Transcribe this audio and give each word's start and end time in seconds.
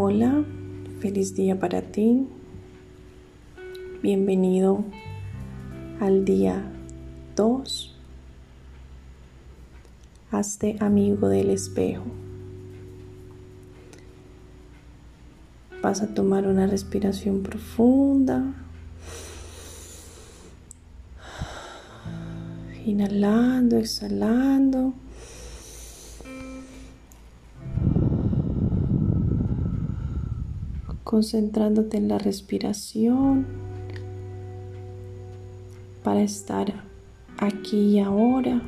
Hola, 0.00 0.44
feliz 1.00 1.34
día 1.34 1.58
para 1.58 1.82
ti. 1.82 2.28
Bienvenido 4.00 4.84
al 5.98 6.24
día 6.24 6.70
2. 7.34 7.96
Hazte 10.30 10.76
amigo 10.78 11.28
del 11.28 11.50
espejo. 11.50 12.04
Vas 15.82 16.00
a 16.00 16.14
tomar 16.14 16.46
una 16.46 16.68
respiración 16.68 17.42
profunda. 17.42 18.54
Inhalando, 22.86 23.78
exhalando. 23.78 24.92
Concentrándote 31.08 31.96
en 31.96 32.06
la 32.06 32.18
respiración 32.18 33.46
para 36.04 36.20
estar 36.20 36.84
aquí 37.38 37.94
y 37.94 38.00
ahora. 38.00 38.60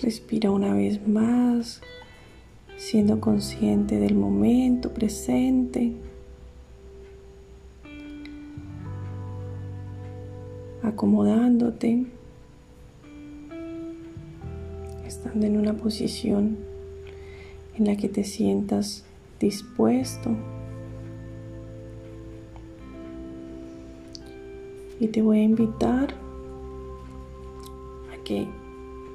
Respira 0.00 0.52
una 0.52 0.72
vez 0.72 1.04
más, 1.08 1.80
siendo 2.76 3.20
consciente 3.20 3.98
del 3.98 4.14
momento 4.14 4.94
presente. 4.94 5.96
Acomodándote 10.84 12.17
estando 15.18 15.46
en 15.46 15.58
una 15.58 15.74
posición 15.74 16.56
en 17.76 17.86
la 17.86 17.96
que 17.96 18.08
te 18.08 18.22
sientas 18.22 19.04
dispuesto. 19.40 20.30
Y 25.00 25.08
te 25.08 25.20
voy 25.20 25.40
a 25.40 25.42
invitar 25.42 26.14
a 28.12 28.24
que 28.24 28.46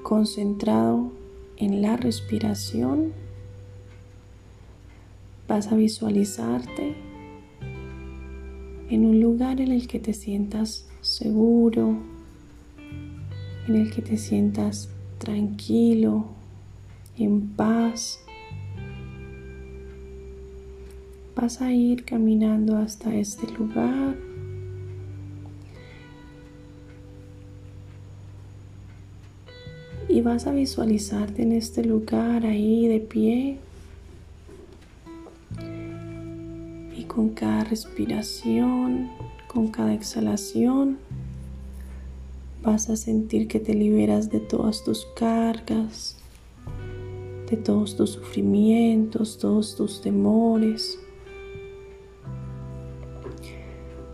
concentrado 0.01 1.11
en 1.55 1.81
la 1.81 1.95
respiración 1.95 3.13
vas 5.47 5.71
a 5.71 5.75
visualizarte 5.75 6.95
en 8.89 9.05
un 9.05 9.21
lugar 9.21 9.61
en 9.61 9.71
el 9.71 9.87
que 9.87 9.99
te 9.99 10.13
sientas 10.13 10.85
seguro, 10.99 11.95
en 13.67 13.75
el 13.75 13.91
que 13.93 14.01
te 14.01 14.17
sientas 14.17 14.92
tranquilo, 15.23 16.25
en 17.17 17.47
paz. 17.55 18.19
Vas 21.33 21.61
a 21.61 21.71
ir 21.71 22.03
caminando 22.03 22.75
hasta 22.75 23.15
este 23.15 23.49
lugar. 23.53 24.15
Y 30.09 30.21
vas 30.21 30.45
a 30.45 30.51
visualizarte 30.51 31.43
en 31.43 31.53
este 31.53 31.85
lugar 31.85 32.45
ahí 32.45 32.87
de 32.89 32.99
pie. 32.99 33.57
Y 36.97 37.03
con 37.05 37.29
cada 37.29 37.63
respiración, 37.63 39.09
con 39.47 39.69
cada 39.69 39.93
exhalación, 39.93 40.97
vas 42.63 42.89
a 42.89 42.95
sentir 42.95 43.49
que 43.49 43.59
te 43.59 43.73
liberas 43.73 44.29
de 44.29 44.39
todas 44.39 44.85
tus 44.85 45.05
cargas, 45.17 46.17
de 47.49 47.57
todos 47.57 47.97
tus 47.97 48.11
sufrimientos, 48.11 49.37
todos 49.37 49.75
tus 49.75 50.01
temores. 50.01 50.97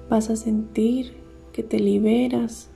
Vas 0.10 0.32
a 0.32 0.36
sentir 0.36 1.14
que 1.54 1.62
te 1.62 1.80
liberas 1.80 2.70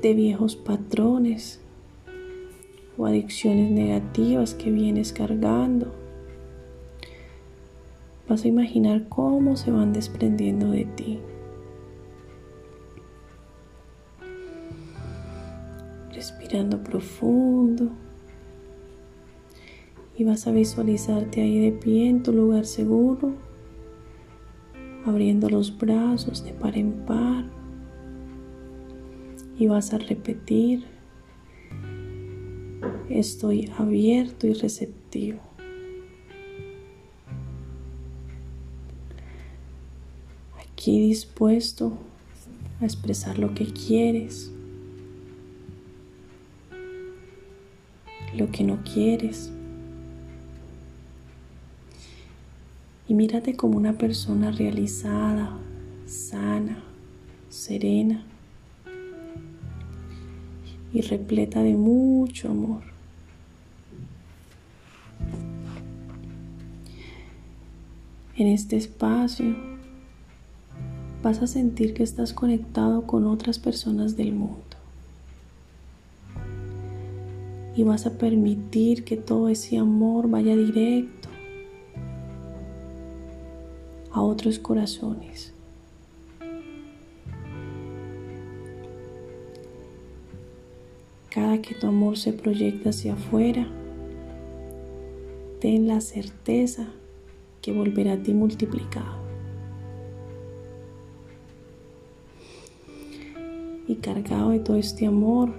de 0.00 0.14
viejos 0.14 0.54
patrones 0.54 1.60
o 2.96 3.06
adicciones 3.06 3.72
negativas 3.72 4.54
que 4.54 4.70
vienes 4.70 5.12
cargando. 5.12 5.92
Vas 8.28 8.44
a 8.44 8.48
imaginar 8.48 9.08
cómo 9.08 9.56
se 9.56 9.72
van 9.72 9.92
desprendiendo 9.92 10.70
de 10.70 10.84
ti. 10.84 11.18
Profundo. 16.84 17.90
Y 20.16 20.24
vas 20.24 20.46
a 20.46 20.52
visualizarte 20.52 21.40
ahí 21.40 21.58
de 21.58 21.72
pie 21.72 22.08
en 22.08 22.22
tu 22.22 22.32
lugar 22.32 22.66
seguro, 22.66 23.32
abriendo 25.06 25.48
los 25.48 25.76
brazos 25.76 26.44
de 26.44 26.52
par 26.52 26.76
en 26.76 26.92
par. 27.06 27.44
Y 29.58 29.66
vas 29.66 29.92
a 29.94 29.98
repetir, 29.98 30.84
estoy 33.08 33.70
abierto 33.78 34.46
y 34.46 34.52
receptivo. 34.52 35.40
Aquí 40.60 41.00
dispuesto 41.00 41.96
a 42.80 42.84
expresar 42.84 43.38
lo 43.38 43.54
que 43.54 43.66
quieres. 43.66 44.52
Lo 48.34 48.50
que 48.50 48.64
no 48.64 48.78
quieres. 48.82 49.50
Y 53.08 53.14
mírate 53.14 53.56
como 53.56 53.76
una 53.76 53.94
persona 53.98 54.50
realizada, 54.50 55.58
sana, 56.06 56.82
serena 57.48 58.24
y 60.92 61.00
repleta 61.02 61.62
de 61.62 61.74
mucho 61.74 62.50
amor. 62.50 62.82
En 68.36 68.46
este 68.46 68.76
espacio 68.76 69.54
vas 71.22 71.42
a 71.42 71.46
sentir 71.46 71.94
que 71.94 72.02
estás 72.02 72.32
conectado 72.32 73.06
con 73.06 73.26
otras 73.26 73.58
personas 73.58 74.16
del 74.16 74.32
mundo. 74.32 74.71
Y 77.74 77.84
vas 77.84 78.06
a 78.06 78.18
permitir 78.18 79.04
que 79.04 79.16
todo 79.16 79.48
ese 79.48 79.78
amor 79.78 80.28
vaya 80.28 80.54
directo 80.54 81.28
a 84.10 84.20
otros 84.20 84.58
corazones. 84.58 85.52
Cada 91.30 91.62
que 91.62 91.74
tu 91.74 91.86
amor 91.86 92.18
se 92.18 92.34
proyecta 92.34 92.90
hacia 92.90 93.14
afuera, 93.14 93.66
ten 95.60 95.88
la 95.88 96.02
certeza 96.02 96.88
que 97.62 97.72
volverá 97.72 98.14
a 98.14 98.22
ti 98.22 98.34
multiplicado. 98.34 99.22
Y 103.88 103.94
cargado 103.96 104.50
de 104.50 104.58
todo 104.58 104.76
este 104.76 105.06
amor, 105.06 105.54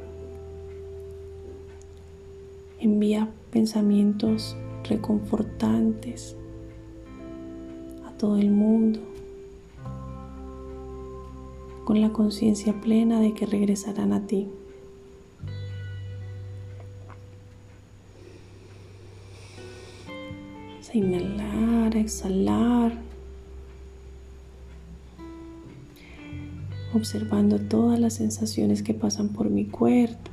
envía 2.83 3.29
pensamientos 3.51 4.55
reconfortantes 4.83 6.35
a 8.05 8.11
todo 8.17 8.37
el 8.37 8.51
mundo 8.51 8.99
con 11.85 12.01
la 12.01 12.11
conciencia 12.11 12.79
plena 12.81 13.19
de 13.19 13.33
que 13.33 13.45
regresarán 13.45 14.13
a 14.13 14.25
ti. 14.27 14.47
inhalar, 20.93 21.95
exhalar, 21.95 22.93
observando 26.93 27.59
todas 27.59 27.99
las 27.99 28.13
sensaciones 28.13 28.83
que 28.83 28.93
pasan 28.93 29.29
por 29.29 29.49
mi 29.49 29.65
cuerpo 29.65 30.32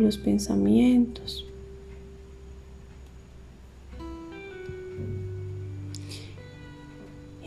los 0.00 0.18
pensamientos. 0.18 1.46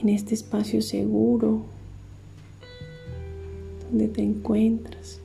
En 0.02 0.10
este 0.10 0.36
espacio 0.36 0.82
seguro 0.82 1.64
donde 3.90 4.08
te 4.08 4.22
encuentras. 4.22 5.22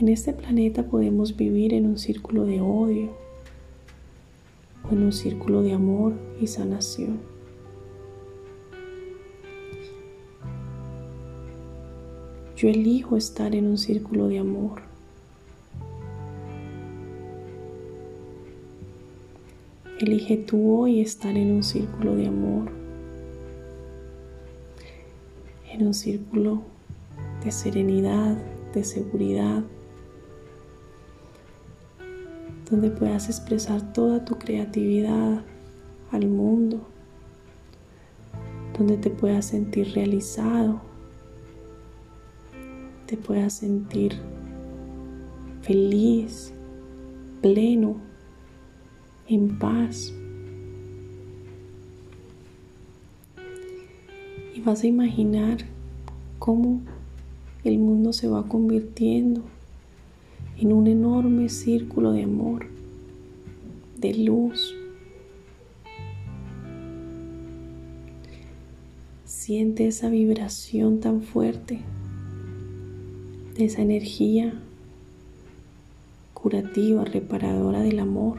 En 0.00 0.08
este 0.08 0.32
planeta 0.32 0.84
podemos 0.84 1.36
vivir 1.36 1.74
en 1.74 1.86
un 1.86 1.98
círculo 1.98 2.46
de 2.46 2.62
odio, 2.62 3.10
o 4.88 4.92
en 4.92 5.02
un 5.02 5.12
círculo 5.12 5.62
de 5.62 5.74
amor 5.74 6.14
y 6.40 6.46
sanación. 6.46 7.20
Yo 12.60 12.68
elijo 12.68 13.16
estar 13.16 13.54
en 13.54 13.66
un 13.66 13.78
círculo 13.78 14.28
de 14.28 14.38
amor. 14.38 14.82
Elige 19.98 20.36
tú 20.36 20.78
hoy 20.78 21.00
estar 21.00 21.38
en 21.38 21.52
un 21.52 21.62
círculo 21.62 22.16
de 22.16 22.26
amor, 22.26 22.70
en 25.72 25.86
un 25.86 25.94
círculo 25.94 26.60
de 27.42 27.50
serenidad, 27.50 28.36
de 28.74 28.84
seguridad, 28.84 29.62
donde 32.70 32.90
puedas 32.90 33.30
expresar 33.30 33.94
toda 33.94 34.26
tu 34.26 34.36
creatividad 34.36 35.44
al 36.10 36.28
mundo, 36.28 36.86
donde 38.76 38.98
te 38.98 39.08
puedas 39.08 39.46
sentir 39.46 39.94
realizado, 39.94 40.89
te 43.10 43.16
puedas 43.16 43.54
sentir 43.54 44.12
feliz, 45.62 46.52
pleno, 47.42 47.96
en 49.26 49.58
paz. 49.58 50.14
Y 54.54 54.60
vas 54.60 54.84
a 54.84 54.86
imaginar 54.86 55.58
cómo 56.38 56.82
el 57.64 57.80
mundo 57.80 58.12
se 58.12 58.28
va 58.28 58.46
convirtiendo 58.46 59.42
en 60.60 60.72
un 60.72 60.86
enorme 60.86 61.48
círculo 61.48 62.12
de 62.12 62.22
amor, 62.22 62.68
de 63.98 64.14
luz. 64.14 64.72
Siente 69.24 69.88
esa 69.88 70.10
vibración 70.10 71.00
tan 71.00 71.22
fuerte, 71.22 71.80
de 73.56 73.64
esa 73.64 73.82
energía 73.82 74.54
curativa, 76.34 77.04
reparadora 77.04 77.80
del 77.80 77.98
amor. 77.98 78.38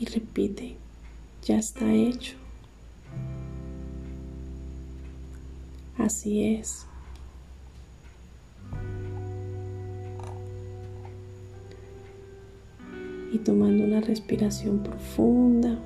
Y 0.00 0.06
repite, 0.06 0.76
ya 1.44 1.58
está 1.58 1.92
hecho. 1.92 2.36
Así 5.98 6.44
es. 6.44 6.86
Y 13.32 13.38
tomando 13.38 13.84
una 13.84 14.00
respiración 14.00 14.78
profunda. 14.78 15.78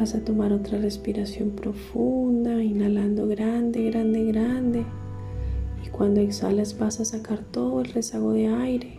Vas 0.00 0.14
a 0.14 0.24
tomar 0.24 0.50
otra 0.50 0.78
respiración 0.78 1.50
profunda, 1.50 2.62
inhalando 2.62 3.26
grande, 3.26 3.90
grande, 3.90 4.24
grande. 4.32 4.86
Y 5.84 5.90
cuando 5.90 6.22
exhalas 6.22 6.78
vas 6.78 7.00
a 7.00 7.04
sacar 7.04 7.44
todo 7.44 7.82
el 7.82 7.92
rezago 7.92 8.32
de 8.32 8.46
aire. 8.46 8.96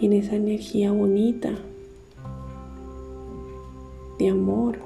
y 0.00 0.06
en 0.06 0.14
esa 0.14 0.34
energía 0.34 0.90
bonita 0.90 1.52
de 4.18 4.28
amor, 4.30 4.78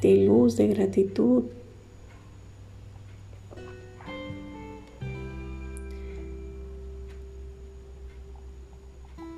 de 0.00 0.26
luz, 0.26 0.56
de 0.56 0.66
gratitud. 0.68 1.44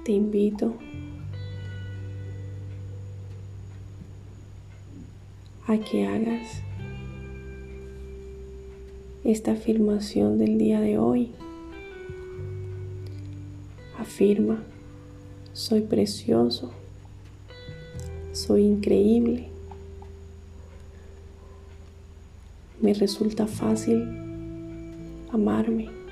Te 0.05 0.13
invito 0.13 0.75
a 5.67 5.79
que 5.79 6.07
hagas 6.07 6.61
esta 9.25 9.53
afirmación 9.53 10.37
del 10.37 10.59
día 10.59 10.83
de 10.83 10.99
hoy. 10.99 11.31
Afirma, 13.99 14.63
soy 15.55 15.81
precioso, 15.81 16.71
soy 18.35 18.65
increíble, 18.65 19.49
me 22.83 22.93
resulta 22.93 23.47
fácil 23.47 24.07
amarme. 25.33 26.04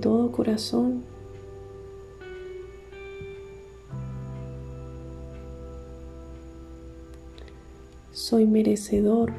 Todo 0.00 0.32
corazón. 0.32 1.04
soy 8.28 8.46
merecedor 8.46 9.32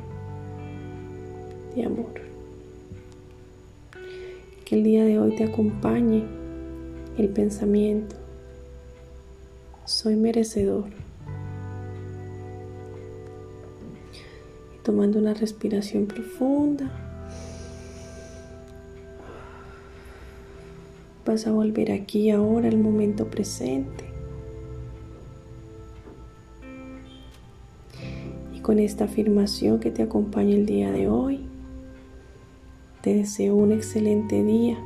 de 1.75 1.85
amor. 1.85 2.13
Que 4.65 4.75
el 4.75 4.83
día 4.83 5.05
de 5.05 5.19
hoy 5.19 5.35
te 5.35 5.43
acompañe 5.43 6.25
el 7.19 7.29
pensamiento. 7.29 8.15
Soy 9.85 10.15
merecedor. 10.15 10.85
Tomando 14.81 15.19
una 15.19 15.35
respiración 15.35 16.07
profunda, 16.07 17.08
vas 21.29 21.45
a 21.45 21.51
volver 21.51 21.91
aquí 21.91 22.31
ahora 22.31 22.69
al 22.69 22.79
momento 22.79 23.29
presente. 23.29 24.09
con 28.61 28.77
esta 28.77 29.05
afirmación 29.05 29.79
que 29.79 29.89
te 29.89 30.03
acompaña 30.03 30.53
el 30.53 30.67
día 30.67 30.91
de 30.91 31.07
hoy. 31.07 31.39
Te 33.01 33.15
deseo 33.15 33.55
un 33.55 33.71
excelente 33.71 34.43
día. 34.43 34.77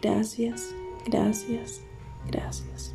Gracias, 0.00 0.72
gracias, 1.04 1.82
gracias. 2.30 2.93